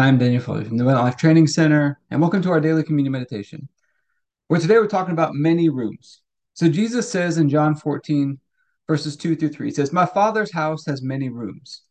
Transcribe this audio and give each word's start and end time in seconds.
I'm 0.00 0.16
Daniel 0.16 0.40
Foley 0.40 0.62
from 0.62 0.76
the 0.76 0.84
Wellness 0.84 1.02
Life 1.02 1.16
Training 1.16 1.48
Center, 1.48 1.98
and 2.12 2.20
welcome 2.20 2.40
to 2.42 2.52
our 2.52 2.60
daily 2.60 2.84
communion 2.84 3.10
meditation. 3.10 3.68
Where 4.46 4.60
today 4.60 4.78
we're 4.78 4.86
talking 4.86 5.12
about 5.12 5.34
many 5.34 5.70
rooms. 5.70 6.20
So 6.54 6.68
Jesus 6.68 7.10
says 7.10 7.36
in 7.36 7.48
John 7.48 7.74
14, 7.74 8.38
verses 8.86 9.16
2 9.16 9.34
through 9.34 9.48
3, 9.48 9.66
he 9.66 9.74
says, 9.74 9.92
My 9.92 10.06
Father's 10.06 10.52
house 10.52 10.86
has 10.86 11.02
many 11.02 11.30
rooms. 11.30 11.82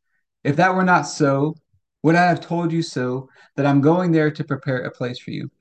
If 0.46 0.56
that 0.56 0.74
were 0.74 0.86
not 0.86 1.02
so, 1.02 1.56
would 2.02 2.16
I 2.16 2.24
have 2.24 2.40
told 2.40 2.72
you 2.72 2.82
so, 2.82 3.28
that 3.58 3.66
I'm 3.66 3.82
going 3.82 4.14
there 4.14 4.32
to 4.32 4.44
prepare 4.46 4.84
a 4.84 4.92
place 4.92 5.20
for 5.20 5.32
you? 5.32 5.52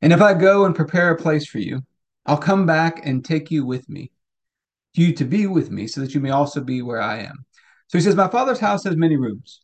And 0.00 0.12
if 0.12 0.22
I 0.22 0.32
go 0.32 0.64
and 0.64 0.76
prepare 0.76 1.10
a 1.10 1.20
place 1.20 1.48
for 1.48 1.58
you, 1.58 1.80
I'll 2.24 2.38
come 2.38 2.66
back 2.66 3.04
and 3.04 3.24
take 3.24 3.50
you 3.50 3.66
with 3.66 3.88
me, 3.88 4.12
you 4.94 5.12
to 5.14 5.24
be 5.24 5.48
with 5.48 5.72
me, 5.72 5.88
so 5.88 6.02
that 6.02 6.14
you 6.14 6.20
may 6.20 6.30
also 6.30 6.60
be 6.60 6.82
where 6.82 7.02
I 7.02 7.22
am. 7.22 7.44
So 7.88 7.98
he 7.98 8.02
says, 8.02 8.14
My 8.14 8.28
Father's 8.28 8.60
house 8.60 8.84
has 8.84 8.94
many 8.94 9.16
rooms. 9.16 9.62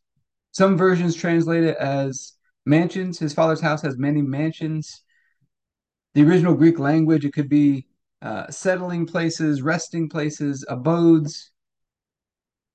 Some 0.53 0.77
versions 0.77 1.16
translate 1.16 1.64
it 1.64 1.77
as 1.79 2.35
mansions. 2.66 3.18
His 3.18 3.32
father's 3.32 3.61
house 3.61 3.82
has 3.82 3.96
many 3.96 4.22
mansions. 4.22 5.03
The 6.14 6.22
original 6.22 6.54
Greek 6.54 6.79
language, 6.79 7.25
it 7.25 7.32
could 7.32 7.49
be 7.49 7.86
uh, 8.21 8.50
settling 8.50 9.07
places, 9.07 9.63
resting 9.63 10.08
places, 10.08 10.64
abodes. 10.68 11.50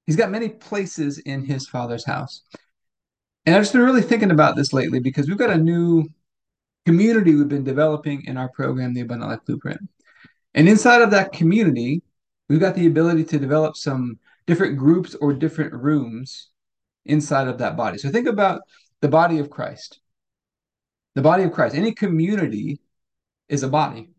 He's 0.07 0.15
got 0.15 0.31
many 0.31 0.49
places 0.49 1.19
in 1.19 1.45
his 1.45 1.67
father's 1.67 2.05
house. 2.05 2.41
And 3.45 3.55
I've 3.55 3.61
just 3.61 3.73
been 3.73 3.83
really 3.83 4.01
thinking 4.01 4.31
about 4.31 4.55
this 4.55 4.73
lately 4.73 4.99
because 4.99 5.27
we've 5.27 5.37
got 5.37 5.51
a 5.51 5.57
new 5.57 6.05
community 6.85 7.35
we've 7.35 7.47
been 7.47 7.63
developing 7.63 8.23
in 8.25 8.37
our 8.37 8.49
program, 8.49 8.93
the 8.93 9.01
Abundant 9.01 9.29
Life 9.29 9.45
Blueprint. 9.45 9.81
And 10.55 10.67
inside 10.67 11.01
of 11.01 11.11
that 11.11 11.31
community, 11.31 12.01
we've 12.49 12.59
got 12.59 12.75
the 12.75 12.87
ability 12.87 13.23
to 13.25 13.39
develop 13.39 13.77
some 13.77 14.17
different 14.47 14.77
groups 14.77 15.13
or 15.15 15.31
different 15.33 15.73
rooms 15.73 16.49
inside 17.07 17.47
of 17.47 17.57
that 17.59 17.75
body. 17.77 17.97
So 17.97 18.09
think 18.09 18.27
about 18.27 18.61
the 19.01 19.07
body 19.07 19.39
of 19.39 19.49
Christ. 19.49 19.99
The 21.15 21.21
body 21.21 21.43
of 21.43 21.51
Christ. 21.51 21.75
Any 21.75 21.93
community 21.93 22.79
is 23.49 23.63
a 23.63 23.67
body. 23.67 24.09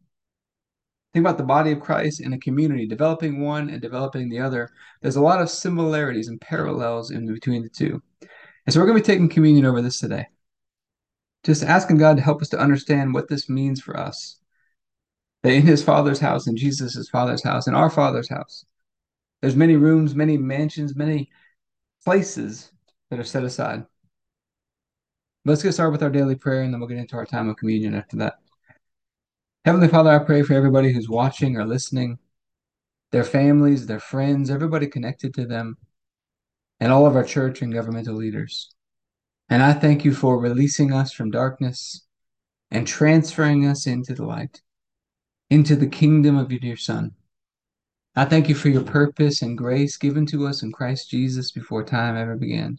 Think 1.12 1.24
about 1.24 1.38
the 1.38 1.44
body 1.44 1.72
of 1.72 1.80
Christ 1.80 2.20
in 2.20 2.32
a 2.32 2.38
community, 2.38 2.86
developing 2.86 3.40
one 3.40 3.70
and 3.70 3.80
developing 3.80 4.28
the 4.28 4.40
other. 4.40 4.70
There's 5.00 5.16
a 5.16 5.22
lot 5.22 5.40
of 5.40 5.48
similarities 5.48 6.28
and 6.28 6.40
parallels 6.40 7.10
in 7.10 7.32
between 7.32 7.62
the 7.62 7.68
two. 7.68 8.02
And 8.20 8.72
so 8.72 8.80
we're 8.80 8.86
going 8.86 8.98
to 8.98 9.02
be 9.02 9.06
taking 9.06 9.28
communion 9.28 9.64
over 9.64 9.80
this 9.80 10.00
today. 10.00 10.26
Just 11.44 11.62
asking 11.62 11.96
God 11.96 12.16
to 12.16 12.22
help 12.22 12.42
us 12.42 12.50
to 12.50 12.58
understand 12.58 13.14
what 13.14 13.28
this 13.28 13.48
means 13.48 13.80
for 13.80 13.96
us. 13.96 14.38
That 15.42 15.52
in 15.52 15.62
his 15.62 15.82
father's 15.82 16.18
house, 16.18 16.46
in 16.46 16.56
Jesus' 16.56 17.08
father's 17.08 17.42
house, 17.42 17.66
in 17.66 17.74
our 17.74 17.88
father's 17.88 18.28
house, 18.28 18.66
there's 19.40 19.56
many 19.56 19.76
rooms, 19.76 20.14
many 20.14 20.36
mansions, 20.36 20.96
many 20.96 21.30
places 22.04 22.72
that 23.10 23.18
are 23.18 23.24
set 23.24 23.44
aside. 23.44 23.84
Let's 25.44 25.62
get 25.62 25.72
started 25.72 25.92
with 25.92 26.02
our 26.02 26.10
daily 26.10 26.34
prayer 26.34 26.62
and 26.62 26.72
then 26.72 26.80
we'll 26.80 26.88
get 26.88 26.98
into 26.98 27.16
our 27.16 27.24
time 27.24 27.48
of 27.48 27.56
communion 27.56 27.94
after 27.94 28.16
that. 28.18 28.34
Heavenly 29.64 29.88
Father, 29.88 30.10
I 30.10 30.24
pray 30.24 30.42
for 30.42 30.54
everybody 30.54 30.92
who's 30.92 31.08
watching 31.08 31.56
or 31.56 31.64
listening, 31.64 32.18
their 33.12 33.24
families, 33.24 33.86
their 33.86 34.00
friends, 34.00 34.50
everybody 34.50 34.86
connected 34.86 35.34
to 35.34 35.46
them, 35.46 35.76
and 36.80 36.92
all 36.92 37.06
of 37.06 37.16
our 37.16 37.24
church 37.24 37.62
and 37.62 37.72
governmental 37.72 38.14
leaders. 38.14 38.74
And 39.48 39.62
I 39.62 39.72
thank 39.72 40.04
you 40.04 40.12
for 40.12 40.38
releasing 40.38 40.92
us 40.92 41.12
from 41.12 41.30
darkness 41.30 42.06
and 42.70 42.86
transferring 42.86 43.66
us 43.66 43.86
into 43.86 44.14
the 44.14 44.26
light, 44.26 44.60
into 45.50 45.76
the 45.76 45.86
kingdom 45.86 46.36
of 46.36 46.52
your 46.52 46.60
dear 46.60 46.76
Son. 46.76 47.12
I 48.14 48.26
thank 48.26 48.48
you 48.48 48.54
for 48.54 48.68
your 48.68 48.84
purpose 48.84 49.42
and 49.42 49.56
grace 49.56 49.96
given 49.96 50.26
to 50.26 50.46
us 50.46 50.62
in 50.62 50.72
Christ 50.72 51.10
Jesus 51.10 51.52
before 51.52 51.84
time 51.84 52.16
ever 52.16 52.36
began 52.36 52.78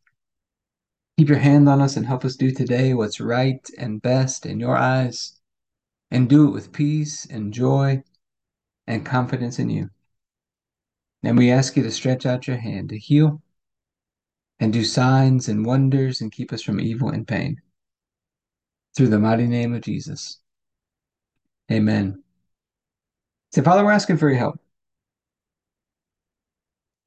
Keep 1.21 1.29
your 1.29 1.37
hand 1.37 1.69
on 1.69 1.83
us 1.83 1.97
and 1.97 2.07
help 2.07 2.25
us 2.25 2.35
do 2.35 2.49
today 2.49 2.95
what's 2.95 3.21
right 3.21 3.69
and 3.77 4.01
best 4.01 4.47
in 4.47 4.59
your 4.59 4.75
eyes, 4.75 5.39
and 6.09 6.27
do 6.27 6.47
it 6.47 6.51
with 6.51 6.73
peace 6.73 7.27
and 7.27 7.53
joy 7.53 8.01
and 8.87 9.05
confidence 9.05 9.59
in 9.59 9.69
you. 9.69 9.91
And 11.21 11.37
we 11.37 11.51
ask 11.51 11.77
you 11.77 11.83
to 11.83 11.91
stretch 11.91 12.25
out 12.25 12.47
your 12.47 12.57
hand 12.57 12.89
to 12.89 12.97
heal 12.97 13.39
and 14.59 14.73
do 14.73 14.83
signs 14.83 15.47
and 15.47 15.63
wonders 15.63 16.21
and 16.21 16.31
keep 16.31 16.51
us 16.51 16.63
from 16.63 16.79
evil 16.79 17.09
and 17.09 17.27
pain. 17.27 17.61
Through 18.97 19.09
the 19.09 19.19
mighty 19.19 19.45
name 19.45 19.75
of 19.75 19.81
Jesus. 19.81 20.39
Amen. 21.71 22.23
So, 23.51 23.61
Father, 23.61 23.85
we're 23.85 23.91
asking 23.91 24.17
for 24.17 24.27
your 24.27 24.39
help. 24.39 24.59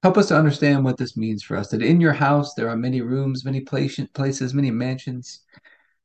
Help 0.04 0.18
us 0.18 0.28
to 0.28 0.36
understand 0.36 0.84
what 0.84 0.98
this 0.98 1.16
means 1.16 1.42
for 1.42 1.56
us 1.56 1.68
that 1.68 1.80
in 1.80 1.98
your 1.98 2.12
house 2.12 2.52
there 2.52 2.68
are 2.68 2.76
many 2.76 3.00
rooms, 3.00 3.42
many 3.42 3.62
places, 3.62 4.52
many 4.52 4.70
mansions. 4.70 5.40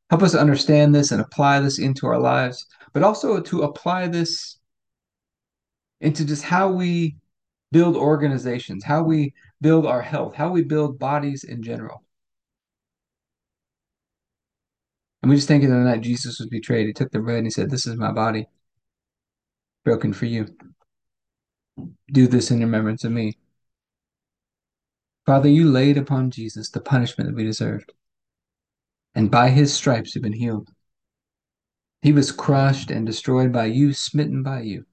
Help 0.10 0.24
us 0.24 0.34
understand 0.34 0.96
this 0.96 1.12
and 1.12 1.20
apply 1.20 1.60
this 1.60 1.80
into 1.80 2.08
our 2.08 2.18
lives, 2.18 2.66
but 2.94 3.04
also 3.04 3.42
to 3.42 3.64
apply 3.64 4.08
this 4.08 4.58
into 6.00 6.24
just 6.24 6.44
how 6.44 6.72
we 6.72 7.18
build 7.74 7.98
organizations, 7.98 8.86
how 8.86 9.04
we 9.04 9.34
build 9.60 9.86
our 9.86 10.02
health, 10.02 10.34
how 10.34 10.50
we 10.50 10.64
build 10.64 10.98
bodies 10.98 11.44
in 11.44 11.62
general. 11.62 12.02
And 15.22 15.30
we 15.30 15.36
just 15.36 15.50
think 15.50 15.66
of 15.66 15.72
the 15.72 15.76
night 15.76 16.00
Jesus 16.00 16.40
was 16.40 16.48
betrayed. 16.48 16.88
He 16.88 16.94
took 16.94 17.12
the 17.12 17.20
bread 17.20 17.40
and 17.40 17.48
he 17.48 17.52
said, 17.52 17.70
This 17.70 17.86
is 17.86 17.98
my 17.98 18.14
body, 18.14 18.48
broken 19.84 20.14
for 20.14 20.26
you. 20.26 20.48
Do 22.14 22.28
this 22.28 22.50
in 22.50 22.62
remembrance 22.62 23.04
of 23.04 23.12
me. 23.12 23.38
Father, 25.30 25.48
you 25.48 25.70
laid 25.70 25.96
upon 25.96 26.32
Jesus 26.32 26.72
the 26.72 26.82
punishment 26.82 27.30
that 27.30 27.36
we 27.36 27.44
deserved. 27.44 27.94
And 29.14 29.30
by 29.30 29.52
his 29.52 29.72
stripes 29.72 30.16
we've 30.16 30.24
been 30.24 30.34
healed. 30.34 30.70
He 32.02 32.12
was 32.12 32.32
crushed 32.32 32.90
and 32.90 33.06
destroyed 33.06 33.54
by 33.54 33.66
you, 33.66 33.94
smitten 33.94 34.42
by 34.42 34.62
you, 34.62 34.88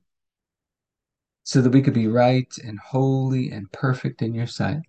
so 1.43 1.63
that 1.63 1.73
we 1.73 1.81
could 1.81 1.95
be 1.95 2.07
right 2.07 2.55
and 2.63 2.79
holy 2.79 3.51
and 3.51 3.73
perfect 3.73 4.21
in 4.21 4.35
your 4.35 4.47
sight. 4.47 4.83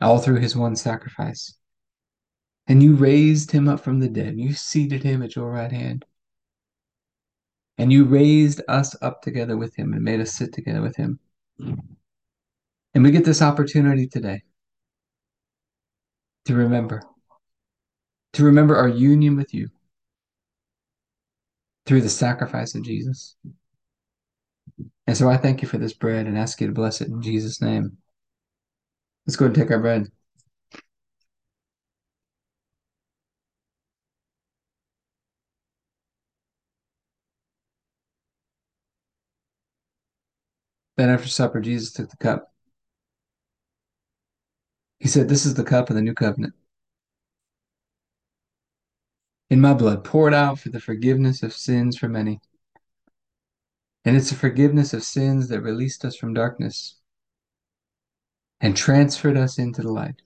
All 0.00 0.20
through 0.20 0.40
his 0.40 0.56
one 0.56 0.74
sacrifice. 0.74 1.58
And 2.66 2.82
you 2.82 2.94
raised 2.94 3.50
him 3.50 3.68
up 3.68 3.80
from 3.80 4.00
the 4.00 4.08
dead. 4.08 4.38
You 4.38 4.54
seated 4.54 5.02
him 5.02 5.22
at 5.22 5.36
your 5.36 5.50
right 5.50 5.70
hand. 5.70 6.06
And 7.76 7.92
you 7.92 8.06
raised 8.06 8.62
us 8.68 8.96
up 9.02 9.20
together 9.20 9.58
with 9.58 9.76
him 9.76 9.92
and 9.92 10.02
made 10.02 10.22
us 10.22 10.32
sit 10.32 10.54
together 10.54 10.80
with 10.80 10.96
him. 10.96 11.18
And 12.96 13.04
we 13.04 13.10
get 13.10 13.26
this 13.26 13.42
opportunity 13.42 14.06
today 14.06 14.40
to 16.46 16.54
remember, 16.54 17.02
to 18.32 18.42
remember 18.42 18.74
our 18.74 18.88
union 18.88 19.36
with 19.36 19.52
you, 19.52 19.68
through 21.84 22.00
the 22.00 22.08
sacrifice 22.08 22.74
of 22.74 22.82
Jesus. 22.84 23.36
And 25.06 25.14
so 25.14 25.28
I 25.28 25.36
thank 25.36 25.60
you 25.60 25.68
for 25.68 25.76
this 25.76 25.92
bread 25.92 26.26
and 26.26 26.38
ask 26.38 26.58
you 26.58 26.68
to 26.68 26.72
bless 26.72 27.02
it 27.02 27.08
in 27.08 27.20
Jesus' 27.20 27.60
name. 27.60 27.98
Let's 29.26 29.36
go 29.36 29.44
and 29.44 29.54
take 29.54 29.70
our 29.70 29.78
bread. 29.78 30.10
Then 40.96 41.10
after 41.10 41.28
supper, 41.28 41.60
Jesus 41.60 41.92
took 41.92 42.08
the 42.08 42.16
cup. 42.16 42.55
He 44.98 45.08
said, 45.08 45.28
This 45.28 45.46
is 45.46 45.54
the 45.54 45.64
cup 45.64 45.90
of 45.90 45.96
the 45.96 46.02
new 46.02 46.14
covenant. 46.14 46.54
In 49.48 49.60
my 49.60 49.74
blood, 49.74 50.04
poured 50.04 50.34
out 50.34 50.58
for 50.58 50.70
the 50.70 50.80
forgiveness 50.80 51.42
of 51.42 51.52
sins 51.52 51.96
for 51.96 52.08
many. 52.08 52.40
And 54.04 54.16
it's 54.16 54.30
the 54.30 54.36
forgiveness 54.36 54.92
of 54.92 55.02
sins 55.02 55.48
that 55.48 55.60
released 55.60 56.04
us 56.04 56.16
from 56.16 56.34
darkness 56.34 56.96
and 58.60 58.76
transferred 58.76 59.36
us 59.36 59.58
into 59.58 59.82
the 59.82 59.92
light, 59.92 60.22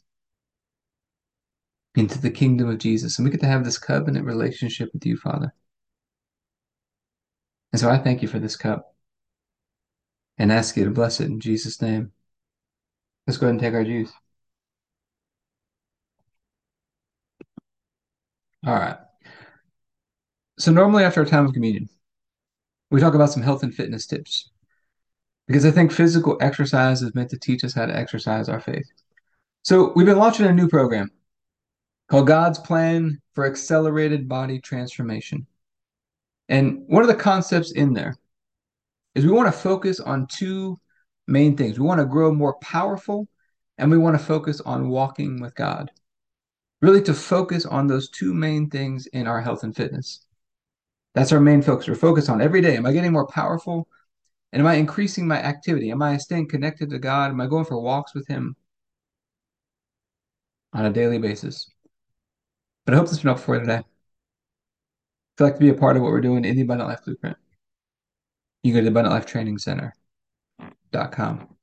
into 1.94 2.20
the 2.20 2.31
kingdom 2.31 2.69
of 2.69 2.78
Jesus. 2.78 3.19
And 3.19 3.25
we 3.25 3.31
get 3.31 3.40
to 3.40 3.46
have 3.46 3.64
this 3.64 3.78
covenant 3.78 4.25
relationship 4.25 4.90
with 4.93 5.05
you, 5.05 5.17
Father. 5.17 5.52
And 7.72 7.81
so 7.81 7.88
I 7.88 7.99
thank 7.99 8.22
you 8.22 8.28
for 8.28 8.38
this 8.38 8.56
cup 8.56 8.94
and 10.38 10.50
ask 10.50 10.76
you 10.76 10.84
to 10.84 10.90
bless 10.90 11.20
it 11.20 11.26
in 11.26 11.40
Jesus' 11.40 11.81
name. 11.82 12.12
Let's 13.26 13.38
go 13.38 13.46
ahead 13.46 13.55
and 13.55 13.61
take 13.61 13.75
our 13.75 13.84
juice. 13.84 14.12
All 18.66 18.74
right. 18.74 18.96
So, 20.58 20.70
normally 20.72 21.04
after 21.04 21.22
a 21.22 21.26
time 21.26 21.46
of 21.46 21.54
communion, 21.54 21.88
we 22.90 23.00
talk 23.00 23.14
about 23.14 23.30
some 23.30 23.42
health 23.42 23.62
and 23.62 23.74
fitness 23.74 24.06
tips 24.06 24.50
because 25.46 25.64
I 25.64 25.70
think 25.70 25.92
physical 25.92 26.36
exercise 26.40 27.02
is 27.02 27.14
meant 27.14 27.30
to 27.30 27.38
teach 27.38 27.64
us 27.64 27.72
how 27.74 27.86
to 27.86 27.96
exercise 27.96 28.48
our 28.48 28.60
faith. 28.60 28.86
So, 29.62 29.92
we've 29.94 30.06
been 30.06 30.18
launching 30.18 30.46
a 30.46 30.52
new 30.52 30.68
program 30.68 31.10
called 32.10 32.26
God's 32.26 32.58
Plan 32.58 33.20
for 33.34 33.46
Accelerated 33.46 34.28
Body 34.28 34.60
Transformation. 34.60 35.46
And 36.48 36.82
one 36.88 37.02
of 37.02 37.08
the 37.08 37.14
concepts 37.14 37.72
in 37.72 37.94
there 37.94 38.16
is 39.14 39.24
we 39.24 39.32
want 39.32 39.46
to 39.46 39.58
focus 39.58 40.00
on 40.00 40.26
two 40.26 40.76
main 41.26 41.56
things. 41.56 41.78
We 41.78 41.86
want 41.86 42.00
to 42.00 42.06
grow 42.06 42.34
more 42.34 42.56
powerful 42.60 43.28
and 43.78 43.90
we 43.90 43.98
want 43.98 44.18
to 44.18 44.24
focus 44.24 44.60
on 44.60 44.88
walking 44.88 45.40
with 45.40 45.54
God. 45.54 45.90
Really, 46.82 47.03
to 47.03 47.15
focus 47.15 47.67
on 47.67 47.87
those 47.87 48.09
two 48.09 48.32
main 48.32 48.71
things 48.71 49.06
in 49.09 49.27
our 49.27 49.41
health 49.41 49.65
and 49.65 49.77
fitness. 49.77 50.25
That's 51.15 51.32
our 51.32 51.41
main 51.41 51.62
focus. 51.62 51.88
We're 51.88 51.94
focused 51.94 52.31
on 52.31 52.41
every 52.41 52.61
day. 52.61 52.77
Am 52.77 52.87
I 52.87 52.93
getting 52.93 53.12
more 53.12 53.27
powerful? 53.27 53.88
And 54.53 54.61
am 54.61 54.67
I 54.67 54.75
increasing 54.75 55.29
my 55.29 55.41
activity? 55.41 55.91
Am 55.91 56.03
I 56.03 56.17
staying 56.17 56.49
connected 56.49 56.91
to 56.91 56.99
God? 56.99 57.31
Am 57.31 57.41
I 57.41 57.47
going 57.47 57.65
for 57.65 57.81
walks 57.81 58.15
with 58.15 58.27
Him 58.29 58.56
on 60.73 60.87
a 60.87 60.93
daily 60.93 61.19
basis? 61.19 61.71
But 62.85 62.94
I 62.94 62.97
hope 62.97 63.06
this 63.06 63.12
has 63.12 63.21
been 63.21 63.29
helpful 63.29 63.47
for 63.47 63.55
you 63.56 63.61
today. 63.61 63.79
If 63.79 63.85
you'd 65.38 65.44
like 65.44 65.55
to 65.55 65.61
be 65.61 65.69
a 65.69 65.75
part 65.75 65.97
of 65.97 66.03
what 66.03 66.11
we're 66.12 66.21
doing 66.21 66.44
in 66.44 66.56
the 66.56 66.62
Abundant 66.62 66.88
Life 66.88 67.05
Blueprint, 67.05 67.37
you 68.62 68.73
go 68.73 68.81
to 68.81 68.91
the 68.91 69.00
AbundantLifeTrainingCenter.com. 69.00 71.56